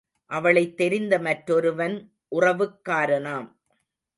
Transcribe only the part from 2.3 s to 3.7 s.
உறவுக்காரனாம்.